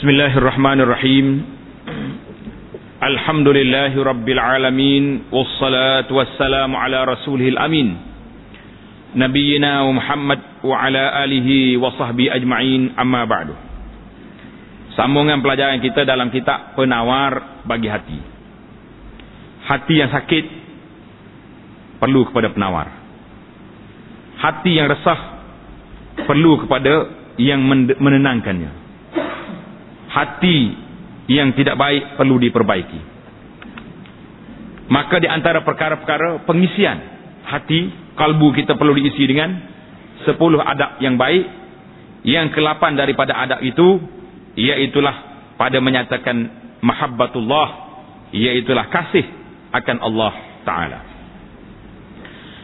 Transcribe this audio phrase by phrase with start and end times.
[0.00, 1.26] بسم الله الرحمن الرحيم
[3.02, 7.88] الحمد لله رب العالمين والصلاة والسلام على رسوله الأمين
[9.20, 13.48] نبينا ومحمد وعلى آله وصحبه أجمعين أما بعد
[14.96, 18.16] Sambungan pelajaran kita dalam kitab penawar bagi hati.
[19.68, 20.44] Hati yang sakit
[22.00, 22.88] perlu kepada penawar.
[24.40, 25.20] Hati yang resah
[26.24, 27.60] perlu kepada yang
[28.00, 28.79] menenangkannya.
[30.11, 30.57] Hati
[31.31, 32.99] yang tidak baik perlu diperbaiki.
[34.91, 36.99] Maka di antara perkara-perkara pengisian
[37.47, 39.55] hati, kalbu kita perlu diisi dengan
[40.27, 41.63] sepuluh adab yang baik.
[42.21, 43.97] Yang kelapan daripada adab itu
[44.59, 45.15] iaitulah
[45.57, 46.37] pada menyatakan
[46.81, 47.67] mahabbatullah
[48.33, 49.25] iaitulah kasih
[49.71, 50.33] akan Allah
[50.65, 50.99] taala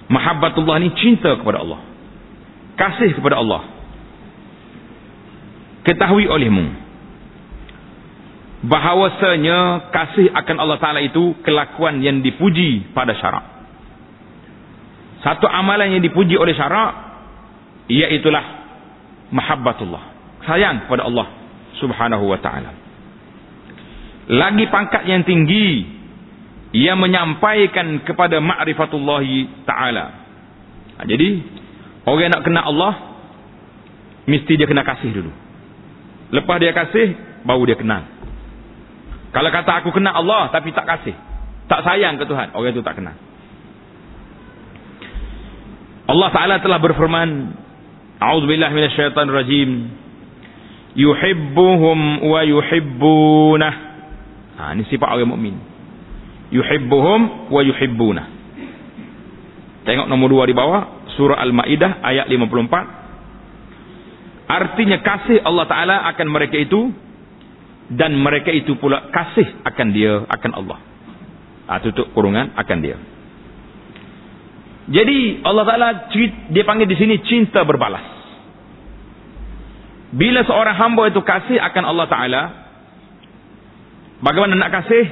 [0.10, 1.82] mahabbatullah ni cinta kepada Allah
[2.80, 3.62] kasih kepada Allah
[5.84, 6.87] ketahui olehmu
[8.66, 13.46] bahawasanya kasih akan Allah taala itu kelakuan yang dipuji pada syarak
[15.22, 16.94] satu amalan yang dipuji oleh syarak
[17.90, 18.46] iaitulah
[19.30, 20.18] mahabbatullah
[20.48, 21.28] sayang kepada Allah
[21.78, 22.72] subhanahu wa ta'ala.
[24.28, 25.88] Lagi pangkat yang tinggi,
[26.76, 30.06] ia menyampaikan kepada ma'rifatullahi ta'ala.
[31.00, 31.44] Ha, jadi,
[32.04, 32.94] orang nak kenal Allah,
[34.28, 35.32] mesti dia kena kasih dulu.
[36.36, 37.16] Lepas dia kasih,
[37.48, 38.04] baru dia kenal.
[39.38, 41.14] Kalau kata aku kenal Allah, tapi tak kasih.
[41.70, 43.14] Tak sayang ke Tuhan, orang itu tak kenal.
[46.10, 47.54] Allah Ta'ala telah berfirman,
[48.18, 49.94] A'udzubillah minasyaitanir rajim
[50.98, 53.74] yuhibbuhum wa yuhibbunah.
[54.58, 55.54] Ha, ini sifat orang mukmin.
[56.50, 58.26] Yuhibbuhum wa yuhibbunah.
[59.86, 61.14] Tengok nombor dua di bawah.
[61.14, 64.50] Surah Al-Ma'idah ayat 54.
[64.50, 66.90] Artinya kasih Allah Ta'ala akan mereka itu.
[67.88, 70.80] Dan mereka itu pula kasih akan dia, akan Allah.
[71.68, 73.00] Ha, tutup kurungan akan dia.
[74.88, 75.88] Jadi Allah Ta'ala
[76.52, 78.04] dia panggil di sini cinta berbalas.
[80.16, 82.44] Bila seorang hamba itu kasih akan Allah Ta'ala.
[84.24, 85.06] Bagaimana nak kasih?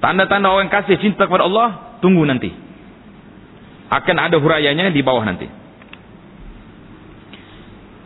[0.00, 2.00] Tanda-tanda orang kasih cinta kepada Allah.
[2.00, 2.48] Tunggu nanti.
[3.92, 5.46] Akan ada hurayanya di bawah nanti.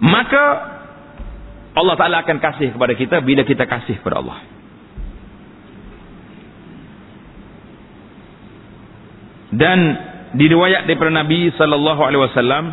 [0.03, 0.76] Maka
[1.77, 4.41] Allah Ta'ala akan kasih kepada kita bila kita kasih kepada Allah.
[9.53, 9.79] Dan
[10.37, 12.65] diriwayat daripada Nabi sallallahu alaihi wasallam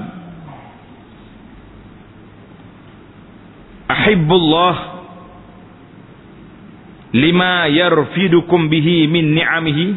[3.88, 4.75] ahibbullah
[7.14, 9.88] lima yarfidukum bihi min ni'amihi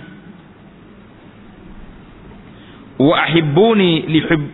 [3.03, 4.07] wa ahibbuni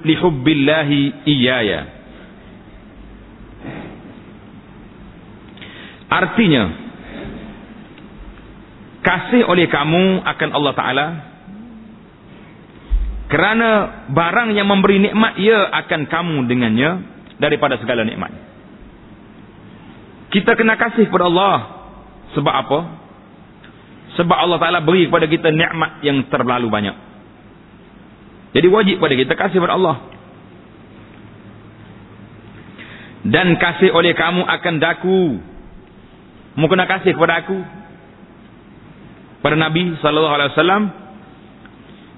[0.04, 1.91] li hubbillahi iyaya
[6.12, 6.64] artinya
[9.00, 11.06] kasih oleh kamu akan Allah Ta'ala
[13.32, 13.68] kerana
[14.12, 16.90] barang yang memberi nikmat ia akan kamu dengannya
[17.40, 18.52] daripada segala nikmat
[20.32, 21.56] kita kena kasih kepada Allah.
[22.32, 22.78] Sebab apa?
[24.16, 26.96] Sebab Allah Ta'ala beri kepada kita nikmat yang terlalu banyak.
[28.56, 29.96] Jadi wajib kepada kita kasih kepada Allah.
[33.28, 35.20] Dan kasih oleh kamu akan daku.
[36.56, 37.58] Mau kena kasih kepada aku.
[39.40, 40.92] Pada Nabi Wasallam.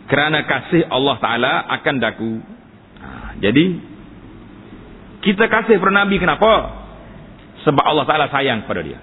[0.05, 2.33] Kerana kasih Allah Ta'ala akan daku.
[3.01, 3.09] Ha,
[3.41, 3.67] jadi.
[5.25, 6.53] Kita kasih kepada Nabi kenapa?
[7.65, 9.01] Sebab Allah Ta'ala sayang kepada dia.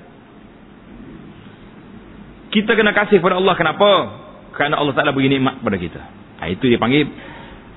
[2.52, 3.56] Kita kena kasih kepada Allah.
[3.58, 3.90] Kenapa?
[4.53, 6.02] Kerana Allah Ta'ala beri nikmat kepada kita.
[6.44, 7.08] Nah, itu dia panggil.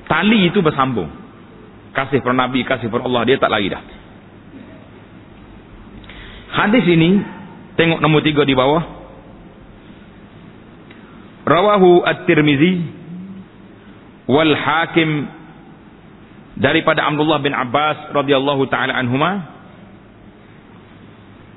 [0.05, 1.09] Tali itu bersambung.
[1.95, 3.23] Kasih kepada Nabi, kasih kepada Allah.
[3.25, 3.83] Dia tak lari dah.
[6.61, 7.11] Hadis ini.
[7.75, 8.83] Tengok nombor tiga di bawah.
[11.45, 12.75] Rawahu at-Tirmizi.
[14.31, 15.11] Wal hakim.
[16.59, 18.15] Daripada Abdullah bin Abbas.
[18.15, 19.55] radhiyallahu ta'ala anhumah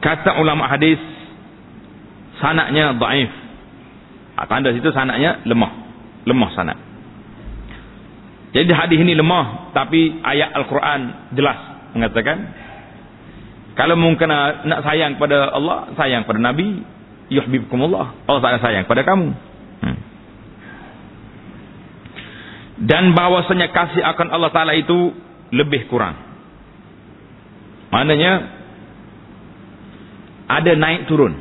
[0.02, 1.02] kata ulama hadis
[2.38, 3.32] sanaknya daif
[4.38, 5.72] ha, tanda situ sanaknya lemah
[6.24, 6.78] lemah sanad
[8.54, 11.02] jadi hadis ini lemah tapi ayat Al-Quran
[11.34, 11.60] jelas
[11.98, 12.38] mengatakan
[13.78, 16.82] kalau mungkin nak sayang pada Allah sayang pada Nabi
[17.30, 19.30] yuhibbukumullah Allah tak sayang pada kamu
[19.86, 19.98] hmm.
[22.90, 25.14] dan bahawasanya kasih akan Allah Ta'ala itu
[25.54, 26.18] lebih kurang
[27.94, 28.58] maknanya
[30.48, 31.36] ada naik turun.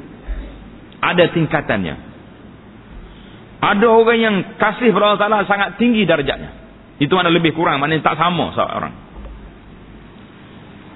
[0.99, 1.95] Ada tingkatannya.
[3.63, 6.51] Ada orang yang kasih kepada Allah Ta'ala sangat tinggi darjatnya.
[6.99, 8.95] Itu mana lebih kurang, mana tak sama seorang.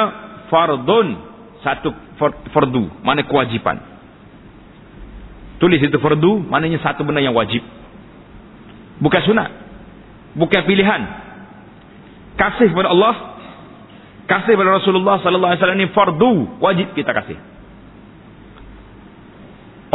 [0.51, 1.07] fardun
[1.61, 1.93] satu
[2.51, 3.77] fardu mana kewajipan.
[5.61, 7.61] Tulis itu fardu maknanya satu benda yang wajib.
[8.99, 9.49] Bukan sunat
[10.35, 11.01] bukan pilihan.
[12.39, 13.15] Kasih kepada Allah
[14.25, 16.31] kasih kepada Rasulullah sallallahu alaihi wasallam ini fardu
[16.63, 17.37] wajib kita kasih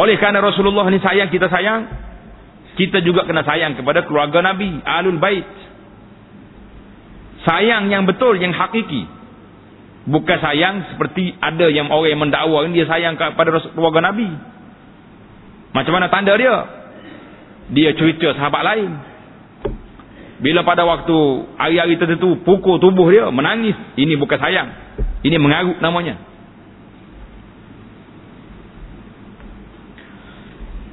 [0.06, 1.90] oleh kerana Rasulullah ini sayang kita sayang.
[2.78, 5.42] Kita juga kena sayang kepada keluarga Nabi alul bait.
[7.42, 9.10] Sayang yang betul yang hakiki.
[10.06, 14.30] Bukan sayang seperti ada yang orang yang mendakwa dia sayang kepada keluarga Nabi.
[15.74, 16.56] Macam mana tanda dia?
[17.74, 18.90] Dia cerita sahabat lain.
[20.38, 21.16] Bila pada waktu
[21.58, 23.74] hari-hari tertentu pukul tubuh dia menangis.
[23.98, 24.68] Ini bukan sayang.
[25.26, 26.35] Ini mengarut namanya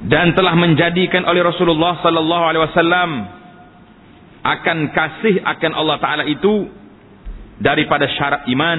[0.04, 3.10] dan telah menjadikan oleh Rasulullah sallallahu alaihi wasallam
[4.44, 6.68] akan kasih akan Allah Ta'ala itu
[7.56, 8.78] daripada syarat iman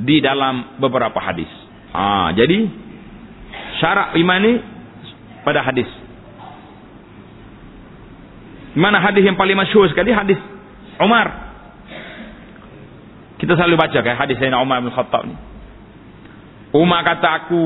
[0.00, 1.50] di dalam beberapa hadis.
[1.92, 2.64] Ha, jadi
[3.76, 4.54] syarat iman ini
[5.44, 5.88] pada hadis.
[8.72, 10.16] Mana hadis yang paling masyhur sekali?
[10.16, 10.40] Hadis
[10.96, 11.52] Umar.
[13.36, 15.36] Kita selalu baca kan hadis Sayyidina Umar bin Khattab ni.
[16.72, 17.62] Umar kata aku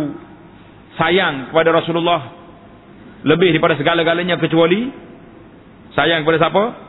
[0.98, 2.35] sayang kepada Rasulullah
[3.26, 4.86] lebih daripada segala-galanya kecuali
[5.98, 6.86] sayang kepada siapa?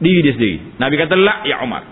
[0.00, 0.80] diri dia sendiri.
[0.80, 1.84] Nabi kata, La ya Umar.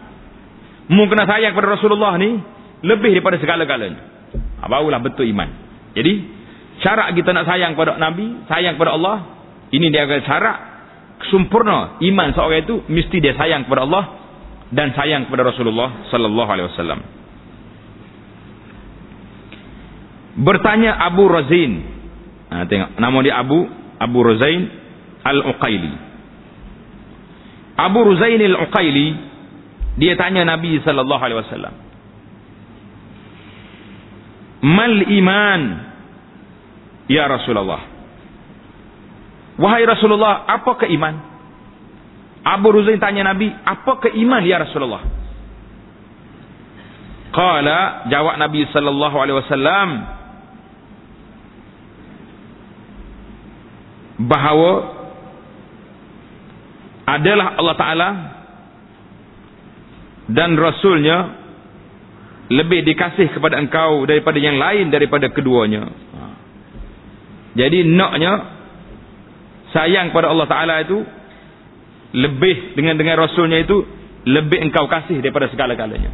[0.88, 2.41] Mungkin kena sayang kepada Rasulullah ni,
[2.81, 4.00] lebih daripada segala-galanya.
[4.32, 5.49] Ha, barulah betul iman.
[5.93, 6.12] Jadi,
[6.81, 9.17] syarat kita nak sayang kepada Nabi, sayang kepada Allah,
[9.69, 10.56] ini dia akan syarat
[11.29, 14.05] sempurna iman seorang itu, mesti dia sayang kepada Allah,
[14.73, 17.00] dan sayang kepada Rasulullah sallallahu alaihi wasallam.
[20.38, 21.98] Bertanya Abu Razin.
[22.49, 23.69] Ha, tengok, nama dia Abu
[24.00, 24.62] Abu Razain
[25.25, 26.09] Al-Uqaili.
[27.79, 29.09] Abu Ruzain al-Uqaili
[30.03, 31.75] dia tanya Nabi sallallahu alaihi wasallam
[34.59, 35.61] Mal iman
[37.06, 37.83] ya Rasulullah?
[39.59, 41.15] Wahai Rasulullah apa ke iman?
[42.43, 45.03] Abu Ruzain tanya Nabi apa ke iman ya Rasulullah?
[47.31, 49.89] Qala jawab Nabi sallallahu alaihi wasallam
[54.19, 54.73] bahawa
[57.09, 58.08] adalah Allah Ta'ala
[60.29, 61.19] dan Rasulnya
[62.53, 65.89] lebih dikasih kepada engkau daripada yang lain daripada keduanya.
[67.56, 68.32] Jadi naknya
[69.72, 70.98] sayang kepada Allah Ta'ala itu
[72.13, 73.84] lebih dengan dengan Rasulnya itu
[74.29, 76.13] lebih engkau kasih daripada segala-galanya.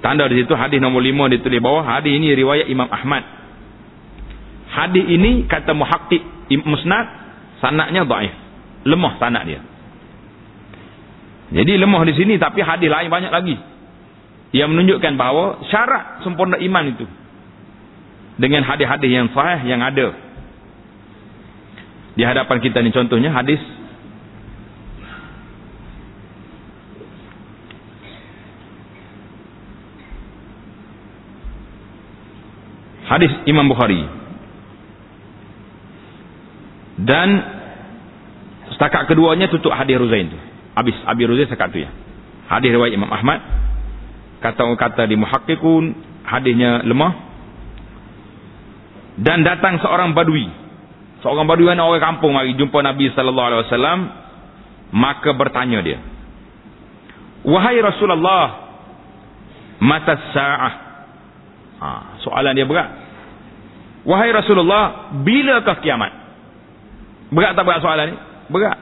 [0.00, 1.84] Tanda di situ hadis nombor lima ditulis bawah.
[1.84, 3.39] Hadis ini riwayat Imam Ahmad.
[4.70, 6.22] Hadis ini kata muhakkik
[6.62, 7.06] musnad
[7.58, 8.34] sanaknya daif
[8.86, 9.60] lemah sanad dia.
[11.50, 13.56] Jadi lemah di sini tapi hadis lain banyak lagi.
[14.50, 17.06] Yang menunjukkan bahawa syarat sempurna iman itu
[18.40, 20.16] dengan hadis-hadis yang sahih yang ada
[22.16, 23.60] di hadapan kita ni contohnya hadis
[33.06, 34.19] hadis Imam Bukhari
[37.04, 37.28] dan
[38.70, 40.38] Setakat keduanya tutup hadis Ruzain tu.
[40.78, 41.90] Habis Abi Ruzain sekat tu ya.
[42.46, 43.42] Hadis riwayat Imam Ahmad.
[44.40, 45.84] Kata orang kata di muhakkikun
[46.24, 47.12] hadisnya lemah.
[49.20, 50.48] Dan datang seorang badui.
[51.20, 53.98] Seorang badui yang orang kampung mari jumpa Nabi sallallahu alaihi wasallam
[54.96, 55.98] maka bertanya dia.
[57.44, 58.44] Wahai Rasulullah,
[59.80, 60.74] mata sa'ah?
[61.80, 61.88] Ha,
[62.24, 62.88] soalan dia berat.
[64.08, 66.19] Wahai Rasulullah, bilakah kiamat?
[67.30, 68.16] Berat tak berat soalan ni?
[68.50, 68.78] Berat.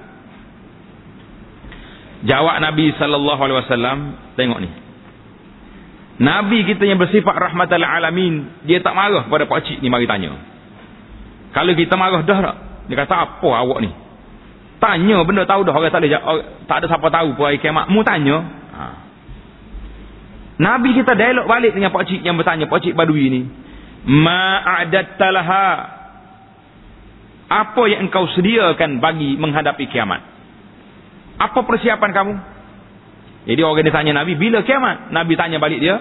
[2.27, 3.99] Jawab Nabi sallallahu alaihi wasallam,
[4.35, 4.71] tengok ni.
[6.19, 10.35] Nabi kita yang bersifat rahmatal alamin, dia tak marah pada pak cik ni mari tanya.
[11.55, 12.57] Kalau kita marah dah tak?
[12.91, 13.91] Dia kata apa awak ni?
[14.79, 16.19] Tanya benda tahu dah orang tak ada
[16.67, 17.91] tak ada siapa tahu pun hari kiamat.
[17.91, 18.37] Mu tanya.
[18.75, 18.85] Ha.
[20.59, 23.47] Nabi kita dialog balik dengan pak cik yang bertanya, pak cik badui ni.
[24.07, 25.98] Ma'adattalaha.
[27.49, 30.21] Apa yang engkau sediakan bagi menghadapi kiamat?
[31.41, 32.35] Apa persiapan kamu?
[33.49, 35.09] Jadi orang dia tanya Nabi, bila kiamat?
[35.09, 35.97] Nabi tanya balik dia,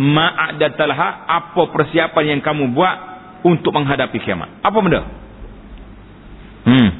[0.00, 2.96] ma'adatalha, apa persiapan yang kamu buat
[3.44, 4.64] untuk menghadapi kiamat?
[4.64, 5.04] Apa benda?
[6.64, 6.90] Hmm.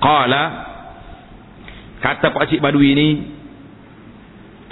[0.00, 0.42] Qala
[2.00, 3.08] kata Pak Cik Badui ini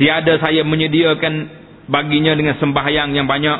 [0.00, 1.34] tiada saya menyediakan
[1.92, 3.58] baginya dengan sembahyang yang banyak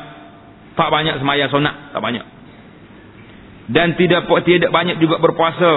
[0.79, 2.25] tak banyak semaya sunat tak banyak
[3.69, 5.73] dan tidak tidak banyak juga berpuasa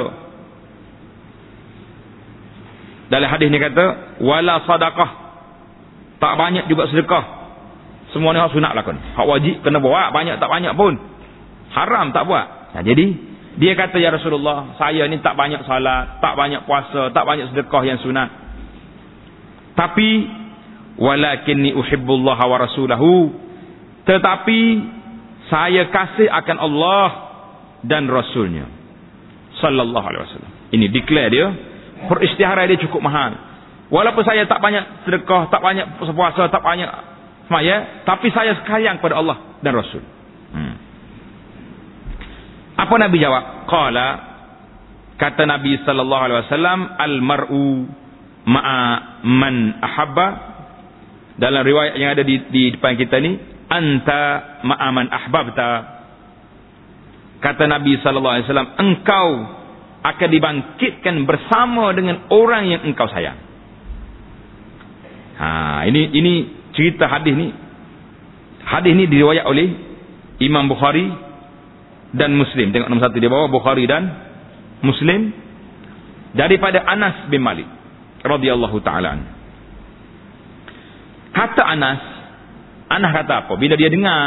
[3.12, 5.10] dalam hadis ni kata wala sadaqah.
[6.24, 7.42] Tak banyak juga sedekah.
[8.16, 8.96] Semua ni hak sunat lakon.
[8.96, 10.96] Hak wajib kena buat, banyak tak banyak pun.
[11.76, 12.72] Haram tak buat.
[12.72, 13.12] Nah, jadi
[13.60, 17.84] dia kata ya Rasulullah, saya ni tak banyak salat, tak banyak puasa, tak banyak sedekah
[17.84, 18.30] yang sunat.
[19.76, 20.10] Tapi
[20.96, 23.32] walakinni uhibbullah wa rasulahu.
[24.08, 24.60] Tetapi
[25.52, 27.08] saya kasih akan Allah
[27.86, 28.66] dan Rasulnya.
[29.62, 30.54] Sallallahu alaihi wasallam.
[30.72, 31.48] Ini declare dia
[32.10, 33.38] peristiharan dia cukup mahal.
[33.92, 35.86] Walaupun saya tak banyak sedekah, tak banyak
[36.16, 36.88] puasa, tak banyak
[37.52, 40.00] semaya, tapi saya sayang kepada Allah dan Rasul.
[40.56, 40.76] Hmm.
[42.80, 43.68] Apa Nabi jawab?
[43.68, 44.08] Qala
[45.20, 47.66] kata Nabi sallallahu alaihi wasallam al mar'u
[48.48, 48.82] ma'a
[49.22, 50.28] man ahabba
[51.38, 53.38] dalam riwayat yang ada di, di depan kita ni
[53.70, 54.22] anta
[54.66, 55.70] ma'a man ahbabta
[57.42, 59.28] kata Nabi sallallahu alaihi wasallam engkau
[60.02, 63.38] akan dibangkitkan bersama dengan orang yang engkau sayang.
[65.42, 66.34] Ha, ini ini
[66.74, 67.50] cerita hadis ni.
[68.62, 69.68] Hadis ni diriwayat oleh
[70.42, 71.10] Imam Bukhari
[72.14, 72.70] dan Muslim.
[72.74, 74.04] Tengok nombor satu dia bawa Bukhari dan
[74.86, 75.34] Muslim
[76.34, 77.66] daripada Anas bin Malik
[78.22, 79.18] radhiyallahu taala.
[81.32, 82.02] Kata Anas,
[82.92, 83.54] Anas kata apa?
[83.56, 84.20] Bila dia dengar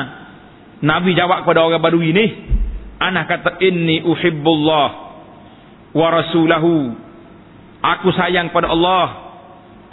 [0.80, 2.25] Nabi jawab kepada orang baru ini,
[3.00, 4.88] Anas kata inni uhibbullah
[5.94, 6.94] wa rasulahu.
[7.84, 9.06] Aku sayang pada Allah.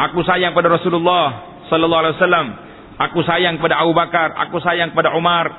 [0.10, 1.26] Aku sayang pada Rasulullah
[1.68, 2.48] sallallahu alaihi wasallam.
[3.10, 4.34] Aku sayang pada Abu Bakar.
[4.48, 5.50] Aku sayang pada Umar.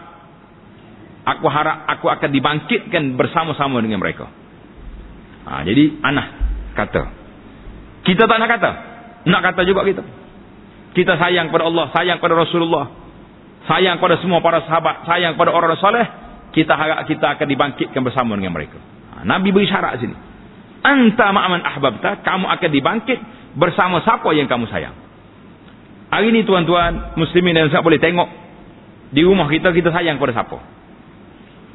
[1.23, 4.27] Aku harap aku akan dibangkitkan bersama-sama dengan mereka.
[5.43, 6.27] Ha, jadi anak
[6.75, 7.23] kata
[8.03, 8.71] kita tak nak kata.
[9.31, 10.03] Nak kata juga kita.
[10.93, 12.85] Kita sayang pada Allah sayang pada Rasulullah
[13.71, 16.03] sayang pada semua para sahabat sayang pada orang soleh
[16.53, 18.77] kita harap kita akan dibangkitkan bersama dengan mereka.
[19.17, 20.15] Ha, Nabi beri syarat sini.
[20.83, 23.19] Anta ma'aman ahbabta kamu akan dibangkit
[23.57, 24.95] bersama siapa yang kamu sayang.
[26.13, 28.29] Hari ini tuan-tuan muslimin dan saya boleh tengok
[29.17, 30.59] di rumah kita kita sayang pada siapa.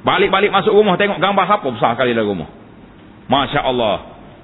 [0.06, 2.50] Balik-balik masuk rumah tengok gambar siapa besar kali dalam rumah.
[3.28, 3.98] Masya Allah.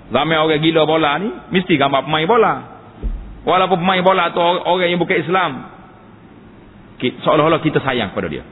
[0.10, 2.54] Ramai orang gila bola ni mesti gambar pemain bola.
[3.46, 5.52] Walaupun pemain bola tu orang yang bukan Islam
[7.04, 8.48] seolah-olah kita sayang pada dia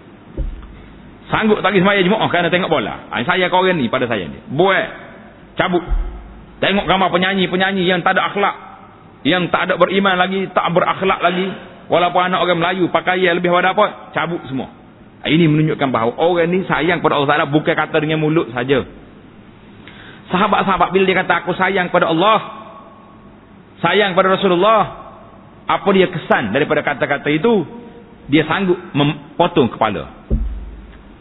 [1.32, 3.08] sanggup tak semaya jemaah kerana tengok bola.
[3.24, 4.38] Saya kau orang ni pada saya ni.
[4.52, 4.88] Buat.
[5.56, 5.82] Cabut.
[6.60, 8.56] Tengok gambar penyanyi-penyanyi yang tak ada akhlak.
[9.24, 11.48] Yang tak ada beriman lagi tak berakhlak lagi.
[11.88, 14.12] Walaupun anak orang Melayu pakaian lebih pada apa?
[14.12, 14.70] Cabut semua.
[15.24, 18.84] Ini menunjukkan bahawa orang ni sayang pada Allah Ta'ala bukan kata dengan mulut saja.
[20.34, 22.40] Sahabat-sahabat bila dia kata aku sayang pada Allah
[23.84, 24.82] sayang pada Rasulullah
[25.68, 27.64] apa dia kesan daripada kata-kata itu?
[28.32, 30.22] Dia sanggup memotong kepala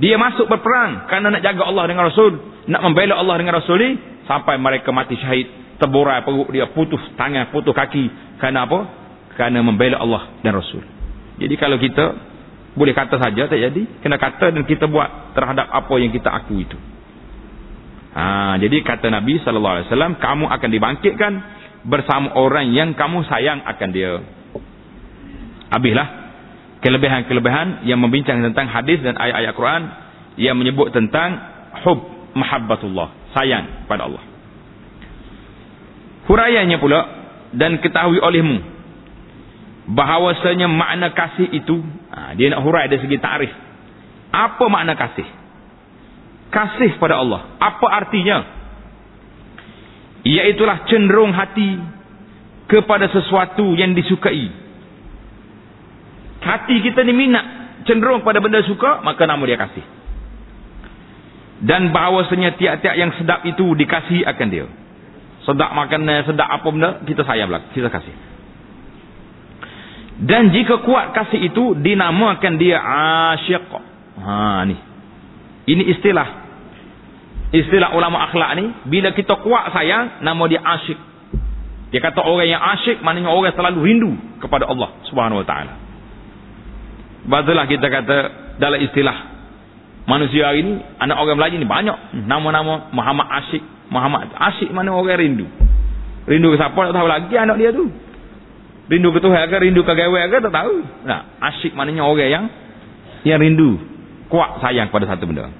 [0.00, 2.32] dia masuk berperang kerana nak jaga Allah dengan Rasul.
[2.72, 3.90] Nak membela Allah dengan Rasul ni
[4.24, 5.76] sampai mereka mati syahid.
[5.76, 8.08] Terburai perut dia putus tangan putus kaki.
[8.40, 8.80] Kerana apa?
[9.36, 10.80] Kerana membela Allah dan Rasul.
[11.36, 12.16] Jadi kalau kita
[12.72, 13.82] boleh kata saja tak jadi.
[14.00, 16.80] Kena kata dan kita buat terhadap apa yang kita aku itu.
[18.10, 21.32] Ha, jadi kata Nabi SAW kamu akan dibangkitkan
[21.84, 24.16] bersama orang yang kamu sayang akan dia.
[25.70, 26.19] Habislah
[26.80, 29.82] kelebihan-kelebihan yang membincang tentang hadis dan ayat-ayat Quran.
[30.40, 31.36] Yang menyebut tentang
[31.84, 32.00] hub
[32.32, 34.22] mahabbatullah sayang pada Allah.
[36.30, 37.00] Huraiannya pula
[37.50, 38.62] dan ketahui olehmu
[39.90, 41.82] bahawasanya makna kasih itu
[42.14, 43.50] ha, dia nak hurai dari segi tarikh
[44.30, 45.26] apa makna kasih?
[46.50, 47.58] Kasih pada Allah.
[47.58, 48.38] Apa artinya?
[50.22, 51.78] Iaitulah cenderung hati
[52.70, 54.50] kepada sesuatu yang disukai
[56.40, 57.44] hati kita ni minat
[57.84, 59.84] cenderung pada benda suka maka nama dia kasih.
[61.60, 64.66] Dan bahawasanya tiap-tiap yang sedap itu dikasih akan dia.
[65.44, 68.14] Sedap makanan sedap apa benda kita sayang belak kita kasih.
[70.20, 72.80] Dan jika kuat kasih itu dinamakan dia
[73.36, 73.68] asyik.
[74.20, 74.76] Ha ni.
[75.68, 76.28] Ini istilah.
[77.50, 80.96] Istilah ulama akhlak ni bila kita kuat sayang nama dia asyik.
[81.90, 85.79] Dia kata orang yang asyik maknanya orang selalu rindu kepada Allah subhanahu wa ta'ala
[87.30, 88.16] Bazulah kita kata
[88.58, 89.16] dalam istilah
[90.10, 92.26] manusia hari ni anak orang Melayu ni banyak.
[92.26, 95.46] Nama-nama Muhammad Asyik Muhammad Asyik mana orang rindu.
[96.26, 97.86] Rindu ke siapa tak tahu lagi anak dia tu.
[98.90, 100.74] Rindu ke Tuhan ke rindu ke gawe ke tak tahu.
[101.06, 102.44] Nah, Asyik maknanya orang yang
[103.22, 103.78] yang rindu.
[104.26, 105.50] Kuat sayang pada satu benda.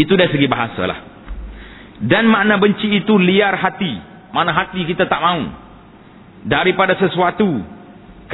[0.00, 0.98] Itu dari segi bahasa lah.
[2.00, 3.92] Dan makna benci itu liar hati.
[4.32, 5.40] Mana hati kita tak mau
[6.44, 7.73] daripada sesuatu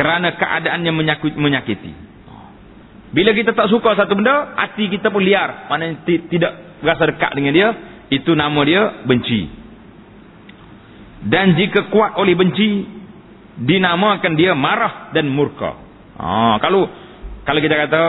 [0.00, 0.92] kerana keadaannya
[1.36, 1.92] menyakiti
[3.10, 5.66] bila kita tak suka satu benda, hati kita pun liar.
[5.66, 7.68] Mana tidak rasa dekat dengan dia,
[8.14, 9.50] itu nama dia benci.
[11.26, 12.86] Dan jika kuat oleh benci,
[13.66, 15.74] dinamakan dia marah dan murka.
[16.22, 16.86] Ha, kalau
[17.42, 18.02] kalau kita kata,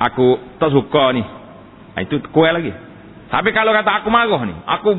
[0.00, 1.22] aku tak suka ni,
[1.92, 2.72] ha, itu kuat lagi.
[3.28, 4.90] Tapi kalau kata aku marah ni, aku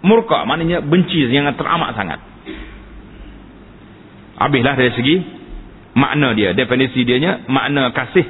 [0.00, 2.18] murka, maknanya benci yang teramat sangat.
[4.36, 5.16] Habislah dari segi
[5.96, 8.28] makna dia definisi dia nya makna kasih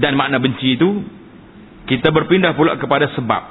[0.00, 1.04] dan makna benci itu
[1.84, 3.42] kita berpindah pula kepada sebab.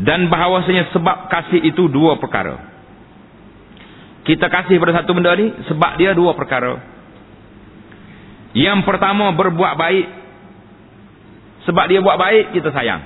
[0.00, 2.70] Dan bahawasanya sebab kasih itu dua perkara.
[4.24, 6.78] Kita kasih pada satu benda ni sebab dia dua perkara.
[8.54, 10.06] Yang pertama berbuat baik.
[11.68, 13.02] Sebab dia buat baik kita sayang.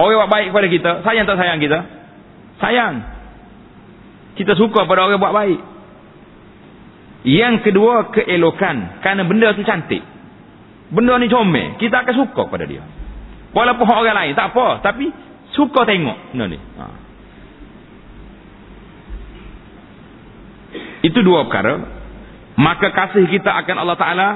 [0.00, 1.78] Orang buat baik kepada kita sayang tak sayang kita?
[2.58, 3.19] Sayang
[4.38, 5.60] kita suka pada orang buat baik
[7.26, 10.00] yang kedua keelokan kerana benda tu cantik.
[10.90, 12.82] Benda ni comel, kita akan suka pada dia.
[13.52, 15.12] Walaupun orang lain tak apa, tapi
[15.52, 16.58] suka tengok benda ni.
[16.58, 16.84] Ha.
[21.04, 22.00] Itu dua perkara.
[22.56, 24.28] Maka kasih kita akan Allah Taala.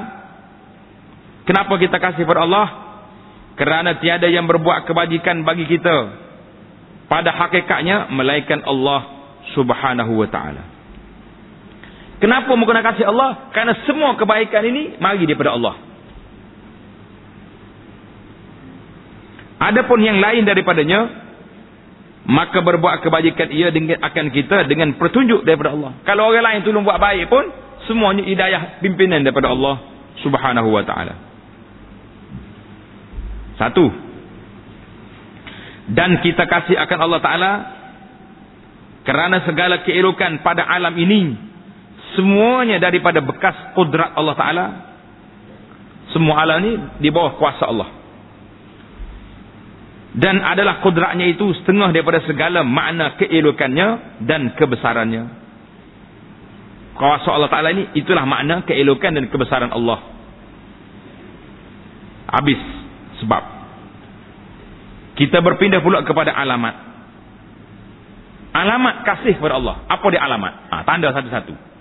[1.45, 2.67] Kenapa kita kasih pada Allah?
[3.55, 6.25] Kerana tiada yang berbuat kebajikan bagi kita
[7.05, 9.14] pada hakikatnya melainkan Allah
[9.53, 10.63] Subhanahu wa taala.
[12.17, 13.51] Kenapa menggunakan kasih Allah?
[13.51, 15.75] Karena semua kebaikan ini mari daripada Allah.
[19.59, 20.99] Adapun yang lain daripadanya,
[22.25, 25.91] maka berbuat kebajikan ia dengan, akan kita dengan petunjuk daripada Allah.
[26.07, 27.45] Kalau orang lain tolong buat baik pun,
[27.85, 29.79] semuanya hidayah pimpinan daripada Allah
[30.23, 31.13] subhanahu wa ta'ala.
[33.61, 33.85] Satu.
[35.85, 37.51] Dan kita kasih akan Allah ta'ala
[39.05, 41.37] kerana segala keelokan pada alam ini
[42.17, 44.65] semuanya daripada bekas kudrat Allah Ta'ala
[46.09, 46.73] semua alam ni
[47.05, 47.89] di bawah kuasa Allah.
[50.15, 53.87] Dan adalah kudratnya itu setengah daripada segala makna keelokannya
[54.23, 55.23] dan kebesarannya.
[56.95, 59.99] Kuasa Allah Ta'ala ini itulah makna keelokan dan kebesaran Allah.
[62.31, 62.61] Habis
[63.19, 63.43] sebab.
[65.19, 66.94] Kita berpindah pula kepada alamat
[68.55, 71.75] alamat kasih kepada Allah apa dia alamat ha, tanda satu-satu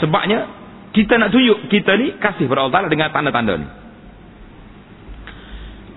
[0.00, 0.48] Sebabnya
[0.96, 3.68] kita nak tunjuk kita ni kasih kepada Allah Taala dengan tanda-tanda ni.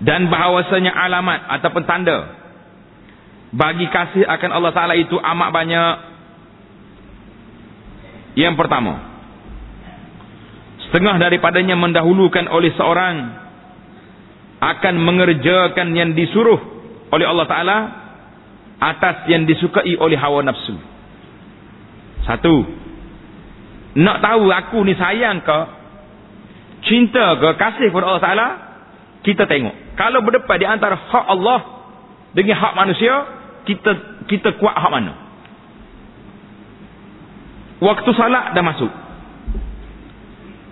[0.04, 2.36] Dan bahawasanya alamat ataupun tanda
[3.56, 5.94] bagi kasih akan Allah Taala itu amat banyak.
[8.34, 8.98] Yang pertama,
[10.86, 13.16] setengah daripadanya mendahulukan oleh seorang
[14.58, 16.60] akan mengerjakan yang disuruh
[17.08, 17.78] oleh Allah Taala
[18.80, 20.76] atas yang disukai oleh hawa nafsu.
[22.24, 22.64] Satu,
[23.94, 25.58] nak tahu aku ni sayang ke
[26.84, 28.48] cinta ke kasih kepada Allah Taala
[29.24, 29.96] kita tengok.
[29.96, 31.60] Kalau berdepan di antara hak Allah
[32.34, 33.14] dengan hak manusia
[33.64, 33.90] kita
[34.28, 35.12] kita kuat hak mana?
[37.80, 38.92] Waktu salat dah masuk.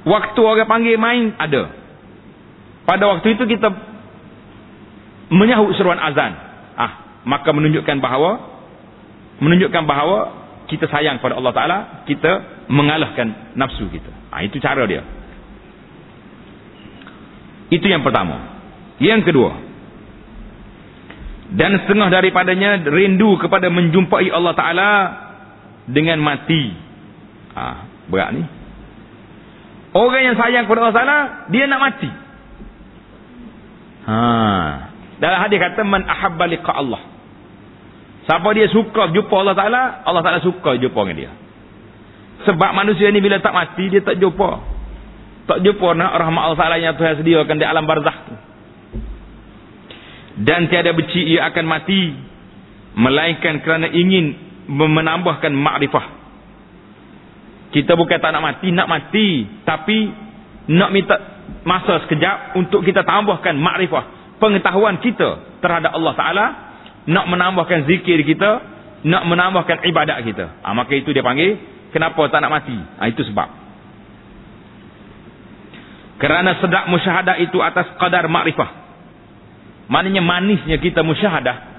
[0.03, 1.71] Waktu orang panggil main ada.
[2.83, 3.71] Pada waktu itu kita
[5.31, 6.52] menyahut seruan azan
[7.23, 8.53] maka menunjukkan bahawa
[9.43, 10.19] menunjukkan bahawa
[10.71, 14.09] kita sayang pada Allah Ta'ala, kita mengalahkan nafsu kita.
[14.33, 15.05] Ha, itu cara dia.
[17.69, 18.63] Itu yang pertama.
[19.03, 19.53] Yang kedua.
[21.53, 24.91] Dan setengah daripadanya rindu kepada menjumpai Allah Ta'ala
[25.91, 26.73] dengan mati.
[27.53, 27.65] Ha,
[28.09, 28.45] berat ni.
[29.93, 31.19] Orang yang sayang kepada Allah Ta'ala,
[31.53, 32.11] dia nak mati.
[34.09, 34.17] Ha.
[35.21, 37.12] Dalam hadis kata, Man ahabba liqa Allah.
[38.23, 41.31] Siapa dia suka jumpa Allah Ta'ala, Allah Ta'ala suka jumpa dengan dia.
[42.47, 44.51] Sebab manusia ni bila tak mati, dia tak jumpa.
[45.47, 48.35] Tak jumpa nak rahmat Allah Ta'ala yang Tuhan sediakan di alam barzah tu.
[50.43, 52.03] Dan tiada beci ia akan mati.
[52.93, 54.37] Melainkan kerana ingin
[54.69, 56.07] menambahkan makrifah.
[57.73, 59.49] Kita bukan tak nak mati, nak mati.
[59.65, 59.99] Tapi
[60.73, 61.17] nak minta
[61.67, 64.37] masa sekejap untuk kita tambahkan makrifah.
[64.39, 66.47] Pengetahuan kita terhadap Allah Ta'ala.
[67.07, 68.51] Nak menambahkan zikir kita.
[69.03, 70.63] Nak menambahkan ibadat kita.
[70.63, 71.59] Ha, maka itu dia panggil.
[71.91, 72.77] Kenapa tak nak mati?
[72.77, 73.49] Ha, itu sebab.
[76.23, 78.71] Kerana sedap musyahadah itu atas kadar makrifah.
[79.91, 81.75] Maknanya manisnya kita musyahadah.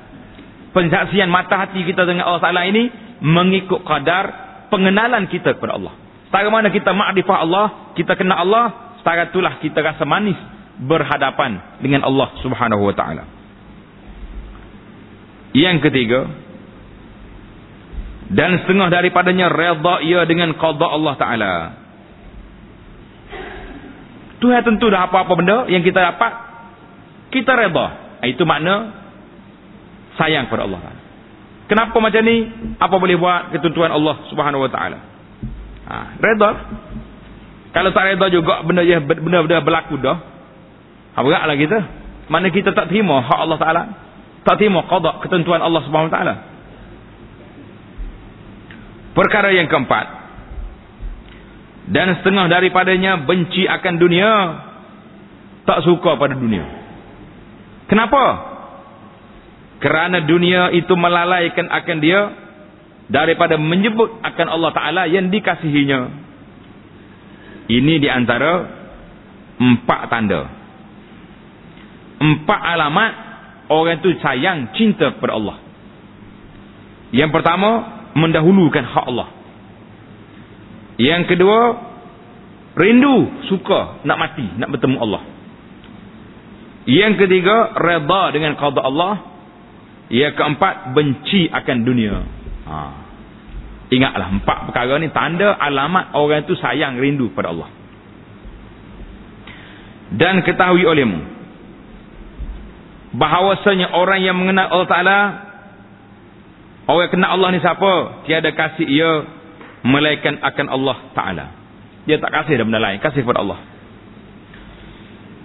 [0.76, 2.92] Pensaksian mata hati kita dengan Allah Ta'ala ini.
[3.24, 4.26] Mengikut kadar
[4.68, 5.96] pengenalan kita kepada Allah.
[6.28, 7.66] Setara mana kita makrifah Allah.
[7.96, 8.66] Kita kenal Allah.
[9.00, 10.36] Setara itulah kita rasa manis.
[10.76, 13.43] Berhadapan dengan Allah Subhanahu Wa Ta'ala.
[15.54, 16.20] Yang ketiga.
[18.34, 21.54] Dan setengah daripadanya reda ia dengan qadha Allah Ta'ala.
[24.42, 26.34] Tuhan tentu dah apa-apa benda yang kita dapat
[27.30, 27.86] kita reda.
[28.26, 28.92] Itu makna
[30.18, 30.98] sayang kepada Allah.
[31.70, 32.50] Kenapa macam ni?
[32.82, 35.00] Apa boleh buat ketentuan Allah Subhanahu Wa Taala?
[35.88, 36.50] Ha, reda.
[37.74, 40.18] Kalau tak reda juga benda yang benda-benda berlaku dah.
[41.14, 41.80] Apa lah kita?
[42.28, 43.84] Mana kita tak terima hak Allah Taala?
[44.44, 46.36] Tak terima qada ketentuan Allah Subhanahu Wa Taala.
[49.14, 50.24] Perkara yang keempat,
[51.90, 54.32] dan setengah daripadanya benci akan dunia
[55.68, 56.64] tak suka pada dunia.
[57.92, 58.52] Kenapa?
[59.84, 62.22] Kerana dunia itu melalaikan akan dia
[63.12, 66.24] daripada menyebut akan Allah Ta'ala yang dikasihinya.
[67.68, 68.54] Ini diantara
[69.60, 70.42] empat tanda.
[72.24, 73.12] Empat alamat
[73.74, 75.58] orang itu sayang cinta kepada Allah
[77.10, 79.44] yang pertama mendahulukan hak Allah
[80.98, 81.60] yang kedua,
[82.78, 85.24] rindu, suka nak mati, nak bertemu Allah.
[86.86, 89.14] Yang ketiga, reda dengan qada Allah.
[90.14, 92.16] Yang keempat, benci akan dunia.
[92.70, 92.78] Ha.
[93.90, 97.70] Ingatlah, empat perkara ni tanda alamat orang itu sayang, rindu pada Allah.
[100.14, 101.33] Dan ketahui olehmu,
[103.14, 105.20] bahawasanya orang yang mengenal Allah Ta'ala,
[106.90, 107.94] orang yang kenal Allah ni siapa?
[108.26, 109.12] Tiada kasih ia
[109.86, 111.46] melainkan akan Allah Ta'ala.
[112.04, 113.00] Dia tak kasih dah benda lain.
[113.00, 113.60] Kasih kepada Allah.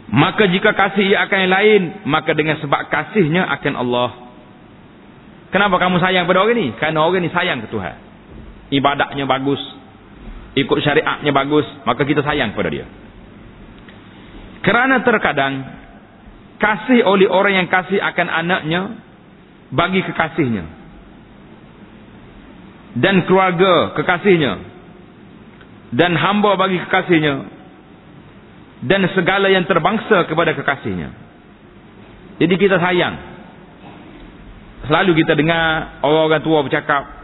[0.08, 1.82] Maka jika kasih ia akan yang lain.
[2.08, 4.10] Maka dengan sebab kasihnya akan Allah.
[5.54, 6.66] Kenapa kamu sayang pada orang ni?
[6.76, 7.96] Kerana orang ni sayang ke Tuhan.
[8.74, 9.62] Ibadahnya bagus.
[10.58, 11.66] Ikut syariatnya bagus.
[11.86, 12.86] Maka kita sayang kepada dia.
[14.66, 15.77] Kerana terkadang.
[16.58, 18.82] Kasih oleh orang yang kasih akan anaknya.
[19.68, 20.64] Bagi kekasihnya.
[22.98, 24.52] Dan keluarga kekasihnya.
[25.94, 27.34] Dan hamba bagi kekasihnya.
[28.82, 31.10] Dan segala yang terbangsa kepada kekasihnya.
[32.38, 33.14] Jadi kita sayang.
[34.86, 37.18] Selalu kita dengar orang-orang tua bercakap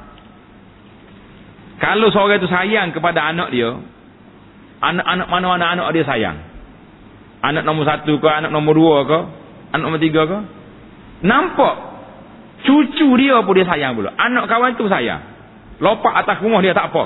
[1.85, 3.77] kalau seorang itu sayang kepada anak dia
[4.81, 6.37] anak-anak mana-mana anak dia sayang
[7.45, 9.19] anak nombor satu ke anak nombor dua ke
[9.77, 10.39] anak nombor tiga ke
[11.21, 11.75] nampak
[12.65, 15.35] cucu dia pun dia sayang pula anak kawan tu sayang
[15.83, 17.05] Lopak atas rumah dia tak apa.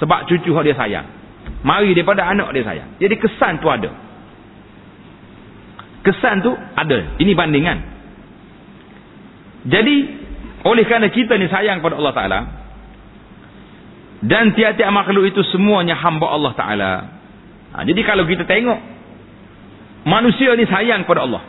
[0.00, 1.06] Sebab cucu dia sayang.
[1.64, 2.90] Mari daripada anak dia sayang.
[3.00, 3.90] Jadi kesan tu ada.
[6.04, 7.16] Kesan tu ada.
[7.20, 7.78] Ini bandingan.
[9.68, 9.96] Jadi,
[10.64, 12.40] oleh kerana kita ni sayang kepada Allah Ta'ala.
[14.20, 16.92] Dan tiap-tiap makhluk itu semuanya hamba Allah Ta'ala.
[17.72, 18.99] Ha, jadi kalau kita tengok.
[20.04, 21.42] Manusia ni sayang kepada Allah.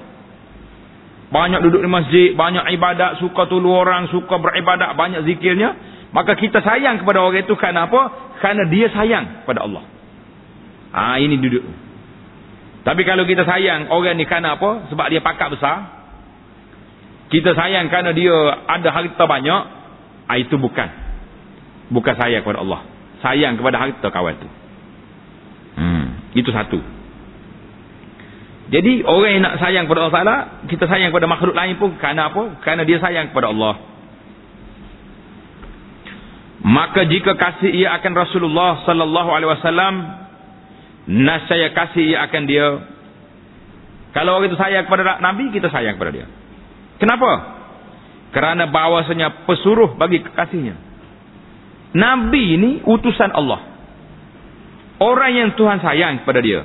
[1.32, 2.28] Banyak duduk di masjid.
[2.36, 3.24] Banyak ibadat.
[3.24, 4.12] Suka tulu orang.
[4.12, 4.96] Suka beribadat.
[5.00, 5.70] Banyak zikirnya.
[6.12, 8.02] Maka kita sayang kepada orang itu kerana apa?
[8.44, 9.84] Kerana dia sayang kepada Allah.
[10.92, 11.64] Ah ini duduk.
[12.84, 14.92] Tapi kalau kita sayang orang ni kerana apa?
[14.92, 16.04] Sebab dia pakak besar.
[17.32, 18.36] Kita sayang kerana dia
[18.68, 19.62] ada harta banyak.
[20.28, 20.90] Ah itu bukan.
[21.96, 22.84] Bukan sayang kepada Allah.
[23.24, 24.50] Sayang kepada harta kawan itu.
[25.80, 27.01] Hmm, itu satu.
[28.72, 30.38] Jadi orang yang nak sayang kepada Allah Taala,
[30.72, 32.64] kita sayang kepada makhluk lain pun kerana apa?
[32.64, 33.84] Kerana dia sayang kepada Allah.
[36.64, 39.94] Maka jika kasih ia akan Rasulullah sallallahu alaihi wasallam,
[41.04, 42.68] nasaya kasih ia akan dia.
[44.16, 46.28] Kalau orang itu sayang kepada Nabi, kita sayang kepada dia.
[46.96, 47.60] Kenapa?
[48.32, 50.80] Kerana bahawasanya pesuruh bagi kekasihnya.
[51.92, 53.68] Nabi ini utusan Allah.
[55.02, 56.64] Orang yang Tuhan sayang kepada dia.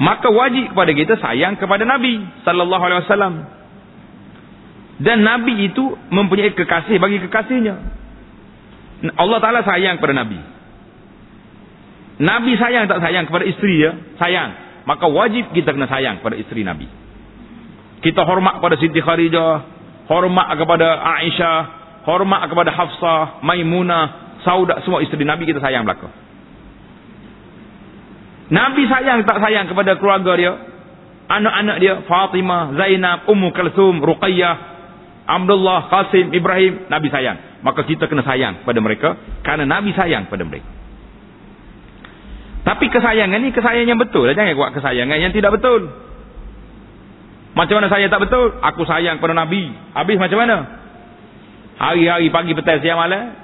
[0.00, 3.34] Maka wajib kepada kita sayang kepada Nabi sallallahu alaihi wasallam.
[5.02, 7.74] Dan Nabi itu mempunyai kekasih bagi kekasihnya.
[9.18, 10.38] Allah Ta'ala sayang pada Nabi.
[12.22, 13.92] Nabi sayang tak sayang kepada isteri dia?
[14.22, 14.50] Sayang.
[14.86, 16.86] Maka wajib kita kena sayang kepada isteri Nabi.
[18.02, 19.52] Kita hormat kepada Siti Kharijah,
[20.06, 21.58] hormat kepada Aisyah,
[22.06, 26.10] hormat kepada Hafsah, Maimunah, Saudah, semua isteri Nabi kita sayang belaka.
[28.52, 30.52] Nabi sayang tak sayang kepada keluarga dia?
[31.32, 34.56] Anak-anak dia, Fatimah, Zainab, Ummu Kalsum, Ruqayyah,
[35.24, 37.64] Abdullah, Qasim, Ibrahim, Nabi sayang.
[37.64, 40.68] Maka kita kena sayang pada mereka kerana Nabi sayang pada mereka.
[42.62, 44.28] Tapi kesayangan ni kesayangan yang betul.
[44.28, 45.90] Jangan buat kesayangan yang tidak betul.
[47.58, 48.54] Macam mana saya tak betul?
[48.60, 49.72] Aku sayang pada Nabi.
[49.96, 50.56] Habis macam mana?
[51.80, 53.34] Hari-hari pagi petang siang malam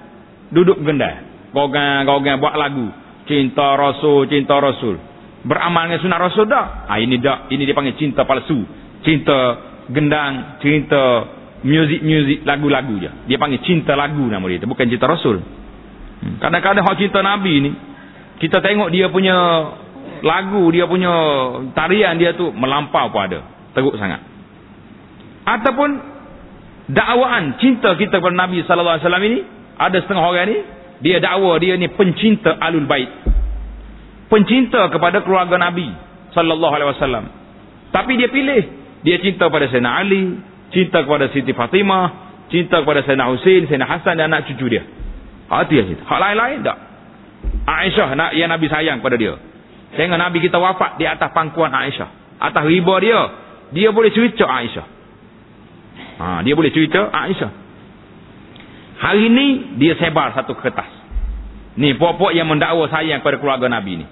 [0.54, 1.24] duduk gendai.
[1.50, 3.07] Gogang-gogang buat lagu.
[3.28, 4.96] Cinta Rasul, cinta Rasul.
[5.44, 6.88] Beramal dengan sunat Rasul dah.
[6.88, 8.64] Ha, ini dah, ini dia panggil cinta palsu.
[9.04, 9.38] Cinta
[9.92, 11.28] gendang, cinta
[11.62, 13.10] muzik-muzik lagu-lagu je.
[13.28, 14.64] Dia panggil cinta lagu nama dia.
[14.64, 15.38] Bukan cinta Rasul.
[15.38, 16.40] Hmm.
[16.42, 17.70] Kadang-kadang hak cinta Nabi ni
[18.38, 19.36] kita tengok dia punya
[20.22, 21.12] lagu, dia punya
[21.74, 23.42] tarian dia tu melampau pun ada.
[23.74, 24.22] Teruk sangat.
[25.46, 25.90] Ataupun
[26.90, 29.38] dakwaan cinta kita kepada Nabi sallallahu alaihi wasallam ini,
[29.78, 30.58] ada setengah orang ni,
[30.98, 33.08] dia dakwa dia ni pencinta alul bait.
[34.28, 35.88] Pencinta kepada keluarga Nabi
[36.37, 37.24] sallallahu alaihi wasallam.
[37.88, 38.62] Tapi dia pilih,
[39.00, 40.37] dia cinta kepada Sayyidina Ali,
[40.74, 42.06] cinta kepada Siti Fatimah,
[42.52, 44.84] cinta kepada Sayyidina Husain, Sayyidina Hasan dan anak cucu dia.
[45.48, 46.04] Hati dia cinta.
[46.04, 46.78] Hak lain-lain tak.
[47.64, 49.38] Aisyah nak yang Nabi sayang pada dia.
[49.96, 52.37] Tengok Nabi kita wafat di atas pangkuan Aisyah.
[52.38, 53.20] Atas riba dia,
[53.72, 54.87] dia boleh cerita Aisyah.
[56.18, 57.67] Ha, dia boleh cerita Aisyah.
[58.98, 59.46] Hari ini
[59.78, 60.90] dia sebar satu kertas.
[61.78, 64.06] Ni puak-puak yang mendakwa sayang kepada keluarga Nabi ni.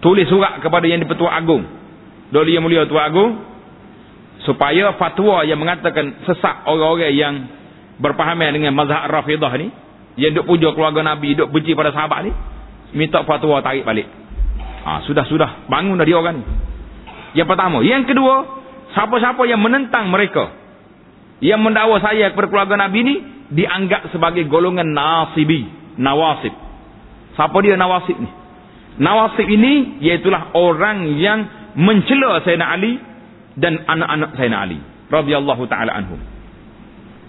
[0.00, 1.66] Tulis surat kepada yang di-Pertua Agung.
[2.32, 3.30] Doli yang mulia Tuan Agung
[4.48, 7.34] supaya fatwa yang mengatakan sesak orang-orang yang
[8.00, 9.68] berpahaman dengan mazhab Rafidah ni
[10.18, 12.32] yang duk puja keluarga Nabi, duk benci pada sahabat ni,
[12.96, 14.10] minta fatwa tarik balik.
[14.82, 16.44] Ha, sudah-sudah, bangun dah dia orang ni.
[17.38, 17.78] Yang pertama.
[17.86, 18.34] Yang kedua,
[18.98, 20.50] siapa-siapa yang menentang mereka,
[21.38, 23.14] yang mendakwa saya kepada keluarga Nabi ni,
[23.52, 26.52] dianggap sebagai golongan nasibi, nawasib.
[27.36, 28.30] Siapa dia nawasib ni?
[28.98, 31.46] Nawasib ini, iaitulah orang yang
[31.78, 32.98] mencela Sayyidina Ali
[33.54, 34.78] dan anak-anak Sayyidina Ali.
[35.08, 36.20] radhiyallahu ta'ala anhum.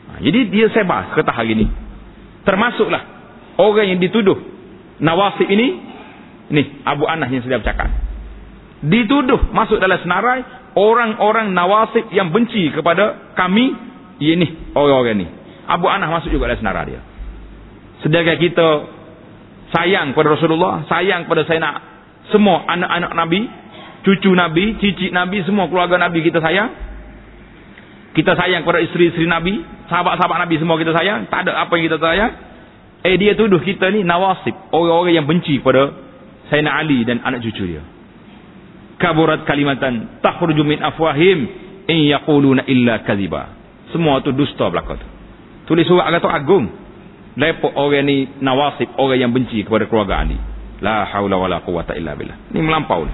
[0.10, 1.66] Ha, jadi dia sebar kata hari ini
[2.44, 3.04] termasuklah
[3.62, 4.36] orang yang dituduh
[4.98, 5.68] nawasib ini
[6.50, 7.94] ni Abu Anas yang sudah bercakap
[8.82, 10.42] dituduh masuk dalam senarai
[10.74, 13.76] orang-orang nawasib yang benci kepada kami
[14.18, 15.28] ini orang-orang ni
[15.70, 17.02] Abu Anas masuk juga dalam senarai dia
[18.02, 18.68] sedangkan kita
[19.70, 21.72] sayang kepada Rasulullah sayang kepada Sayyidina
[22.34, 23.42] semua anak-anak Nabi
[24.00, 26.74] cucu Nabi, cicit Nabi semua keluarga Nabi kita sayang
[28.18, 31.98] kita sayang kepada isteri-isteri Nabi sahabat-sahabat Nabi semua kita sayang, tak ada apa yang kita
[31.98, 32.32] sayang.
[33.02, 35.90] Eh dia tuduh kita ni nawasib, orang-orang yang benci pada
[36.54, 37.84] Sayyidina Ali dan anak cucu dia.
[39.02, 41.48] Kaburat kalimatan takhruju min afwahim
[41.90, 43.58] in yaquluna illa kadhiba.
[43.90, 45.09] Semua tu dusta belaka tu.
[45.70, 46.66] Tulis surat kata agung.
[47.38, 50.36] Lepok orang ni nawasib, orang yang benci kepada keluarga Ali.
[50.82, 52.50] La haula wala quwata illa billah.
[52.50, 53.06] Ni melampau.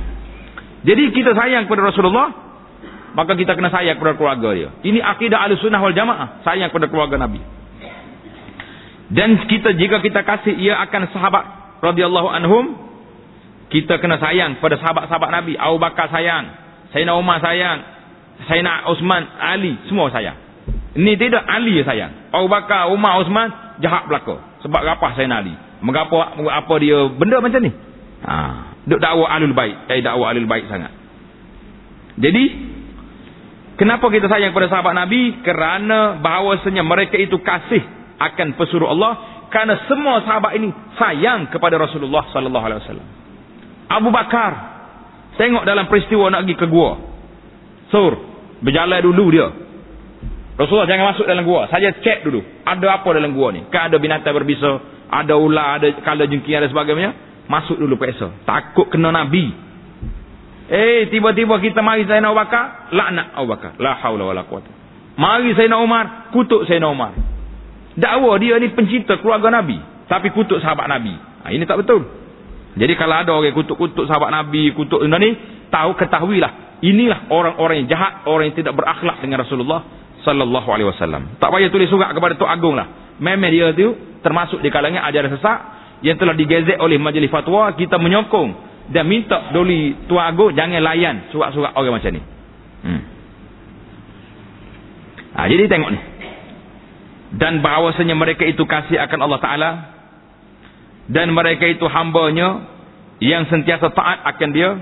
[0.88, 2.32] Jadi kita sayang kepada Rasulullah,
[3.12, 4.70] maka kita kena sayang kepada keluarga dia.
[4.88, 6.48] Ini akidah al-sunnah wal jamaah.
[6.48, 7.44] Sayang kepada keluarga Nabi.
[9.12, 11.44] Dan kita jika kita kasih ia akan sahabat
[11.84, 12.66] radhiyallahu anhum,
[13.68, 15.54] kita kena sayang kepada sahabat-sahabat Nabi.
[15.60, 16.56] Abu Bakar sayang,
[16.96, 17.84] Sayyidina Umar sayang,
[18.48, 20.45] Sayyidina Uthman, Ali, semua sayang.
[20.96, 22.12] Ini tidak Ali yang sayang.
[22.32, 23.52] Abu Bakar, Umar, Uthman
[23.84, 24.40] jahat belaka.
[24.64, 25.54] Sebab apa Sayyidina Ali?
[25.84, 27.72] Mengapa apa dia benda macam ni?
[28.26, 28.36] Ha,
[28.88, 30.92] duk dakwa alul bait, eh dakwa alul bait sangat.
[32.16, 32.44] Jadi
[33.76, 35.44] Kenapa kita sayang kepada sahabat Nabi?
[35.44, 37.84] Kerana bahawasanya mereka itu kasih
[38.16, 39.44] akan pesuruh Allah.
[39.52, 43.08] Kerana semua sahabat ini sayang kepada Rasulullah sallallahu alaihi wasallam.
[43.92, 44.52] Abu Bakar
[45.36, 46.92] tengok dalam peristiwa nak pergi ke gua.
[47.92, 48.16] Sur,
[48.64, 49.48] berjalan dulu dia.
[50.56, 51.68] Rasulullah jangan masuk dalam gua.
[51.68, 52.40] Saja cek dulu.
[52.64, 53.68] Ada apa dalam gua ni?
[53.68, 54.80] Kan ada binatang berbisa,
[55.12, 57.12] ada ular, ada kala jengking dan sebagainya.
[57.52, 58.32] Masuk dulu periksa.
[58.48, 59.52] Takut kena Nabi.
[60.66, 63.72] Eh tiba-tiba kita mari Sayyidina Abu Bakar, laknat Abu Bakar.
[63.84, 64.72] La haula wala quwata.
[65.20, 67.12] Mari Sayyidina Umar, kutuk Sayyidina Umar.
[68.00, 71.16] Dakwa dia ni pencinta keluarga Nabi, tapi kutuk sahabat Nabi.
[71.16, 72.08] Ha, ini tak betul.
[72.76, 75.30] Jadi kalau ada orang kutuk-kutuk sahabat Nabi, kutuk ni,
[75.72, 79.80] tahu ketahuilah, inilah orang-orang yang jahat, orang yang tidak berakhlak dengan Rasulullah
[80.26, 81.38] sallallahu alaihi wasallam.
[81.38, 83.16] Tak payah tulis surat kepada Tok Agung lah.
[83.22, 83.94] Memang dia tu
[84.26, 85.60] termasuk di kalangan ajaran sesat
[86.02, 91.30] yang telah digezek oleh majlis fatwa, kita menyokong dan minta doli Tuan Agung jangan layan
[91.30, 92.22] surat-surat orang macam ni.
[92.86, 93.02] Hmm.
[95.36, 96.00] Ha, jadi tengok ni.
[97.36, 99.72] Dan bahawasanya mereka itu kasih akan Allah Ta'ala.
[101.06, 102.76] Dan mereka itu hambanya.
[103.24, 104.76] yang sentiasa taat akan dia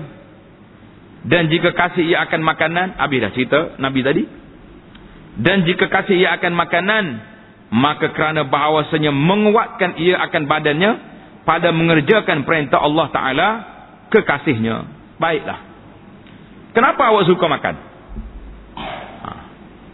[1.24, 4.22] dan jika kasih ia akan makanan habis dah cerita Nabi tadi
[5.40, 7.04] dan jika kasih ia akan makanan
[7.74, 10.90] maka kerana bahawasanya menguatkan ia akan badannya
[11.42, 13.48] pada mengerjakan perintah Allah Ta'ala
[14.14, 14.86] kekasihnya
[15.18, 15.58] baiklah
[16.70, 17.74] kenapa awak suka makan
[19.22, 19.30] ha.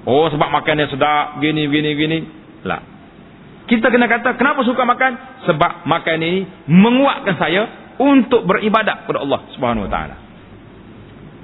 [0.04, 2.18] oh sebab makannya sedap gini gini gini
[2.68, 2.80] lah
[3.70, 5.12] kita kena kata kenapa suka makan
[5.46, 7.62] sebab makan ini menguatkan saya
[8.00, 10.16] untuk beribadat kepada Allah Subhanahu Wa Taala.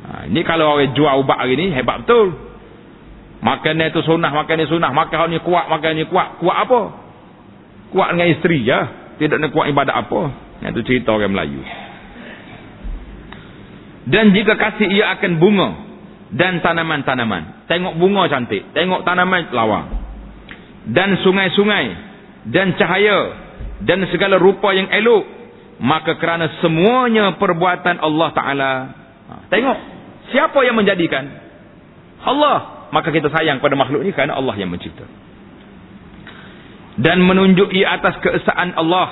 [0.07, 2.33] Ha, ini kalau orang jual ubat hari ni hebat betul.
[3.37, 6.41] Makan itu sunnah, makan sunnah, makan ni kuat, makan ni kuat.
[6.41, 6.81] Kuat apa?
[7.93, 9.13] Kuat dengan isteri ya.
[9.21, 10.21] Tidak nak kuat ibadat apa.
[10.65, 11.61] Itu cerita orang Melayu.
[14.07, 15.69] Dan jika kasih ia akan bunga
[16.33, 17.67] dan tanaman-tanaman.
[17.67, 19.81] Tengok bunga cantik, tengok tanaman lawa.
[20.87, 21.87] Dan sungai-sungai
[22.47, 23.19] dan cahaya
[23.83, 25.27] dan segala rupa yang elok
[25.83, 28.73] maka kerana semuanya perbuatan Allah Ta'ala
[29.29, 29.79] ha, tengok
[30.33, 31.27] siapa yang menjadikan
[32.23, 35.05] Allah maka kita sayang pada makhluk ini kerana Allah yang mencipta
[36.97, 39.09] dan menunjuki atas keesaan Allah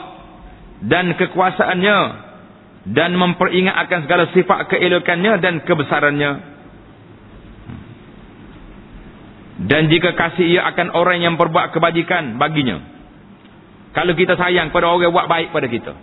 [0.85, 1.99] dan kekuasaannya
[2.95, 6.31] dan memperingat akan segala sifat keelokannya dan kebesarannya
[9.65, 12.83] dan jika kasih ia akan orang yang berbuat kebajikan baginya
[13.95, 15.95] kalau kita sayang pada orang yang buat baik pada kita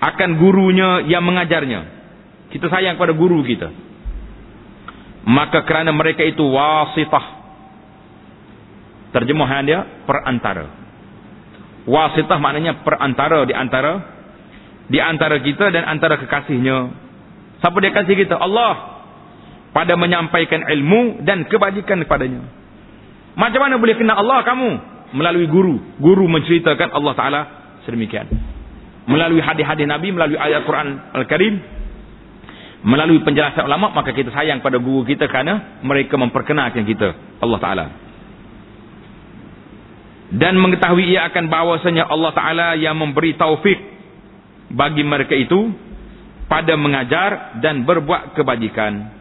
[0.00, 2.00] akan gurunya yang mengajarnya.
[2.50, 3.68] Kita sayang pada guru kita.
[5.24, 7.40] Maka kerana mereka itu wasitah.
[9.10, 10.70] Terjemahan dia perantara.
[11.84, 13.92] Wasitah maknanya perantara di antara
[14.90, 16.78] di antara kita dan antara kekasihnya.
[17.60, 18.40] Siapa dia kasih kita?
[18.40, 19.02] Allah.
[19.70, 22.42] Pada menyampaikan ilmu dan kebajikan kepadanya.
[23.38, 24.70] Macam mana boleh kenal Allah kamu?
[25.14, 25.78] Melalui guru.
[26.02, 27.40] Guru menceritakan Allah Ta'ala
[27.86, 28.26] sedemikian
[29.10, 31.54] melalui hadis-hadis Nabi, melalui ayat Quran Al-Karim,
[32.80, 37.86] melalui penjelasan ulama, maka kita sayang pada guru kita kerana mereka memperkenalkan kita Allah Taala.
[40.30, 43.76] Dan mengetahui ia akan bahawasanya Allah Taala yang memberi taufik
[44.70, 45.74] bagi mereka itu
[46.46, 49.20] pada mengajar dan berbuat kebajikan.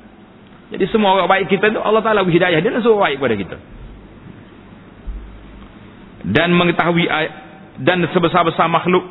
[0.69, 3.57] Jadi semua orang baik kita itu Allah Taala hidayah dia semua baik pada kita.
[6.29, 7.09] Dan mengetahui
[7.81, 9.03] dan sebesar-besar makhluk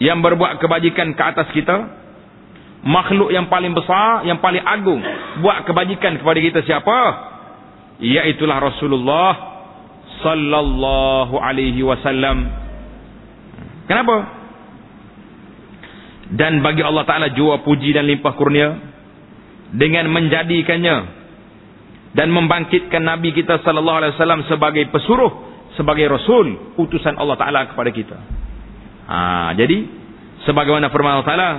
[0.00, 1.99] yang berbuat kebajikan ke atas kita
[2.80, 5.00] makhluk yang paling besar yang paling agung
[5.44, 6.98] buat kebajikan kepada kita siapa?
[8.00, 9.32] Iaitulah Rasulullah
[10.24, 12.48] sallallahu alaihi wasallam.
[13.84, 14.16] Kenapa?
[16.30, 18.78] Dan bagi Allah taala jua puji dan limpah kurnia
[19.74, 20.96] dengan menjadikannya
[22.14, 25.32] dan membangkitkan nabi kita sallallahu alaihi wasallam sebagai pesuruh
[25.74, 28.18] sebagai rasul utusan Allah taala kepada kita.
[29.10, 29.18] Ha,
[29.58, 29.90] jadi
[30.46, 31.50] sebagaimana firman Allah Taala,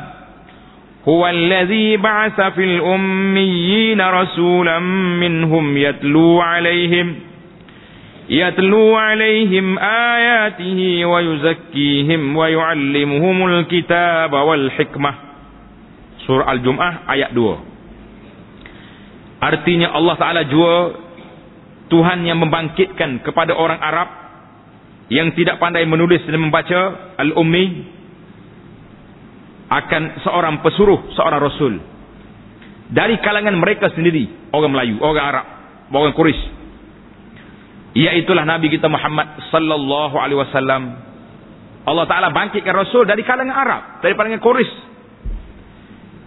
[1.02, 4.86] "Huwa allazi ba'atha fil ummiyyin rasulan
[5.18, 7.08] minhum yatlu 'alaihim
[8.30, 15.16] yatlu 'alaihim ayatihi wa yuzakkihim wa yu'allimuhumul kitaba wal hikmah."
[16.30, 19.42] Surah Al-Jumu'ah ayat 2.
[19.42, 20.94] Artinya Allah Taala jua
[21.90, 24.10] Tuhan yang membangkitkan kepada orang Arab
[25.12, 27.90] yang tidak pandai menulis dan membaca al-ummi
[29.72, 31.74] akan seorang pesuruh seorang rasul.
[32.92, 35.46] Dari kalangan mereka sendiri orang Melayu orang Arab
[35.96, 36.44] orang Quraisy.
[37.96, 40.84] Iaitulah nabi kita Muhammad sallallahu alaihi wasallam.
[41.88, 44.76] Allah taala bangkitkan rasul dari kalangan Arab dari kalangan Quraisy.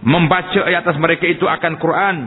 [0.05, 2.17] Membaca ayat atas mereka itu akan Quran.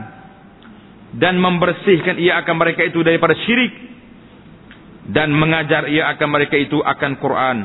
[1.09, 3.71] Dan membersihkan ia akan mereka itu daripada syirik.
[5.09, 7.57] Dan mengajar ia akan mereka itu akan Quran.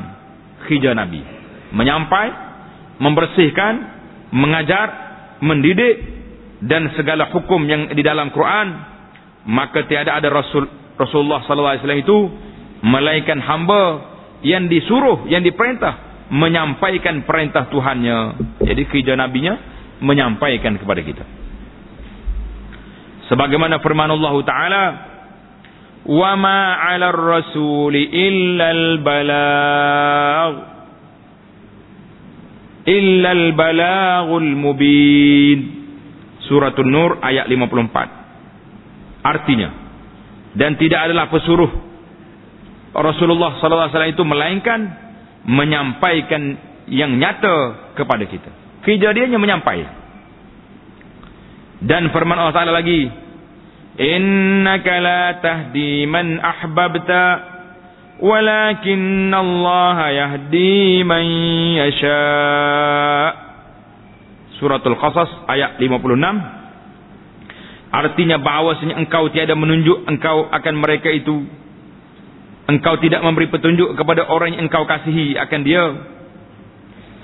[0.71, 1.19] Hijau Nabi.
[1.75, 2.27] Menyampai
[2.99, 3.73] membersihkan,
[4.31, 4.87] mengajar,
[5.43, 5.95] mendidik
[6.63, 8.67] dan segala hukum yang di dalam Quran,
[9.51, 12.19] maka tiada ada Rasul Rasulullah sallallahu alaihi wasallam itu
[12.85, 13.83] melainkan hamba
[14.45, 18.19] yang disuruh, yang diperintah menyampaikan perintah Tuhannya.
[18.65, 19.53] Jadi kerja nabinya
[20.01, 21.25] menyampaikan kepada kita.
[23.29, 24.83] Sebagaimana firman Allah Taala,
[26.05, 27.09] وَمَا عَلَى
[28.13, 30.74] illa al balagh
[32.85, 35.59] illa al-balaghul mubin.
[36.45, 39.25] Surah An-Nur ayat 54.
[39.25, 39.85] Artinya
[40.55, 41.67] dan tidak adalah pesuruh
[42.95, 44.79] Rasulullah sallallahu alaihi wasallam itu melainkan
[45.43, 46.41] menyampaikan
[46.87, 48.49] yang nyata kepada kita.
[48.87, 49.93] Kejadiannya menyampaikan.
[51.83, 53.03] Dan firman Allah Taala lagi,
[53.99, 57.23] "Innaka la tahdi man ahbabta"
[58.20, 61.24] ولكن الله يهدي من
[61.80, 63.32] يشاء
[64.60, 65.96] Suratul Qasas ayat 56
[67.90, 71.48] Artinya bahawasanya engkau tiada menunjuk engkau akan mereka itu
[72.68, 75.80] Engkau tidak memberi petunjuk kepada orang yang engkau kasihi akan dia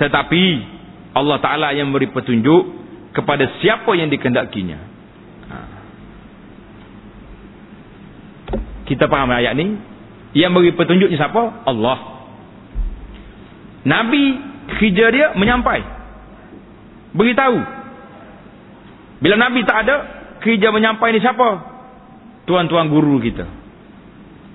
[0.01, 0.45] Tetapi
[1.13, 2.73] Allah Ta'ala yang memberi petunjuk
[3.13, 4.79] kepada siapa yang dikendakinya
[5.53, 5.57] ha.
[8.89, 9.90] Kita faham ayat ni
[10.32, 11.68] yang beri petunjuknya siapa?
[11.68, 11.98] Allah.
[13.84, 14.24] Nabi
[14.80, 15.82] kerja dia menyampai.
[17.12, 17.60] Beritahu.
[19.20, 19.96] Bila Nabi tak ada,
[20.40, 21.50] kerja menyampai ni siapa?
[22.48, 23.46] Tuan-tuan guru kita.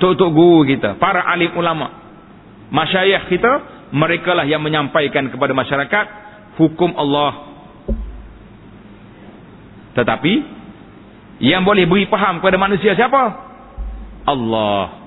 [0.00, 0.96] Tok-tok guru kita.
[0.96, 1.92] Para alim ulama.
[2.72, 3.52] Masyayah kita,
[3.94, 6.06] mereka lah yang menyampaikan kepada masyarakat
[6.58, 7.32] hukum Allah.
[9.96, 10.34] Tetapi,
[11.40, 13.22] yang boleh beri faham kepada manusia siapa?
[14.26, 15.05] Allah.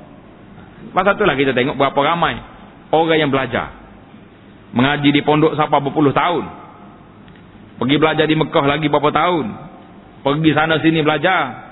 [0.96, 2.40] Masa itulah kita tengok berapa ramai
[2.90, 3.76] orang yang belajar.
[4.74, 6.46] Mengaji di pondok sampai berpuluh tahun.
[7.80, 9.46] Pergi belajar di Mekah lagi berapa tahun.
[10.22, 11.70] Pergi sana sini belajar.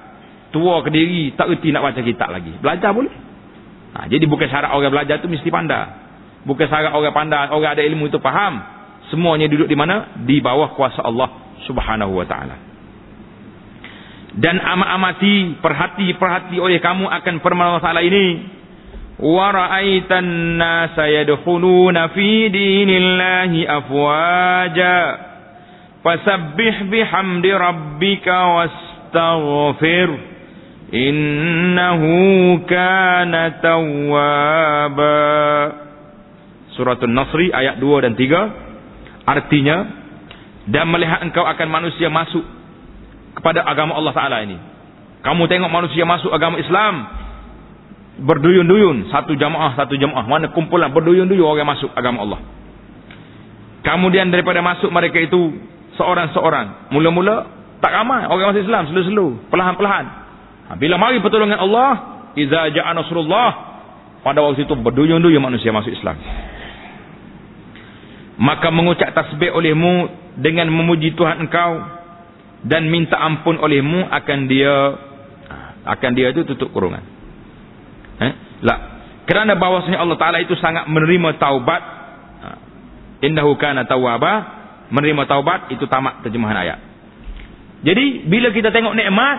[0.55, 2.55] Tua ke diri, tak erti nak baca kitab lagi.
[2.57, 3.11] Belajar boleh.
[3.93, 5.83] Ha, jadi bukan syarat orang belajar tu mesti pandai.
[6.47, 8.63] Bukan syarat orang pandai, orang ada ilmu itu faham.
[9.11, 10.15] Semuanya duduk di mana?
[10.23, 12.55] Di bawah kuasa Allah subhanahu wa ta'ala.
[14.37, 18.25] Dan amat-amati, perhati-perhati oleh kamu akan permasalahan ini
[19.22, 25.18] ورأيت الناس يدخلون في دين الله أفواجا
[26.04, 30.08] فسبح بحمد ربك واستغفر
[30.94, 32.02] إنه
[32.66, 35.32] كان توابا
[36.72, 39.76] Surah An-Nasri ayat 2 dan 3 artinya
[40.72, 42.40] dan melihat engkau akan manusia masuk
[43.36, 44.56] kepada agama Allah Taala ini.
[45.20, 46.94] Kamu tengok manusia masuk agama Islam,
[48.18, 50.26] berduyun-duyun satu jamaah satu jamaah.
[50.26, 52.39] Mana kumpulan berduyun-duyun orang masuk agama Allah.
[53.86, 55.55] Kemudian daripada masuk mereka itu
[55.95, 56.91] seorang-seorang.
[56.91, 57.47] Mula-mula
[57.80, 60.05] tak ramai orang masuk Islam selu-selu perlahan-perlahan.
[60.68, 61.91] Ha, bila mari pertolongan Allah
[62.36, 63.49] iza ja'a nasrullah
[64.26, 66.18] pada waktu itu berduyun-duyun manusia masuk Islam.
[68.38, 71.82] Maka mengucap tasbih olehmu dengan memuji Tuhan engkau
[72.65, 74.74] dan minta ampun olehmu akan dia
[75.49, 75.55] ha,
[75.97, 77.16] akan dia itu tutup kurungan?
[78.63, 78.79] Lah.
[79.27, 81.81] Kerana bahawasanya Allah Ta'ala itu sangat menerima taubat.
[82.41, 82.49] Ha.
[83.27, 84.33] Innahu kana tawwaba.
[84.87, 86.79] Menerima taubat itu tamat terjemahan ayat.
[87.83, 89.37] Jadi bila kita tengok nikmat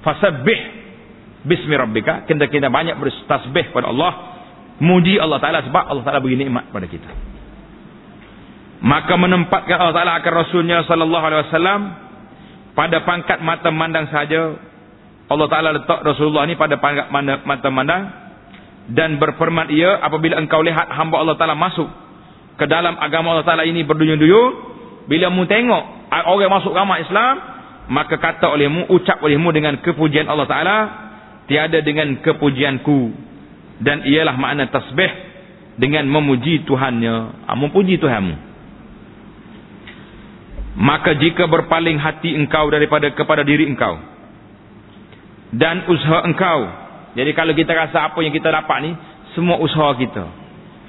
[0.00, 0.60] fasabbih
[1.44, 4.12] bismi rabbika kita kita banyak bertasbih pada Allah
[4.78, 7.10] muji Allah Taala sebab Allah Taala beri nikmat pada kita.
[8.78, 11.80] Maka menempatkan Allah Taala akan Rasulnya sallallahu alaihi wasallam
[12.78, 14.54] pada pangkat mata mandang saja
[15.28, 16.80] Allah Ta'ala letak Rasulullah ni pada
[17.44, 18.02] mata mandang
[18.88, 21.88] dan berfirman ia apabila engkau lihat hamba Allah Ta'ala masuk
[22.56, 24.52] ke dalam agama Allah Ta'ala ini berduyun-duyun
[25.08, 27.58] bila mu tengok orang masuk agama Islam
[27.88, 30.78] maka kata olehmu ucap olehmu dengan kepujian Allah Ta'ala
[31.48, 33.26] tiada dengan kepujianku.
[33.80, 35.08] Dan ialah makna tasbih
[35.80, 37.46] dengan memuji Tuhannya.
[37.48, 38.36] Ha, memuji Tuhanmu.
[40.78, 43.98] Maka jika berpaling hati engkau daripada kepada diri engkau
[45.54, 46.68] dan usaha engkau.
[47.16, 48.92] Jadi kalau kita rasa apa yang kita dapat ni,
[49.32, 50.24] semua usaha kita.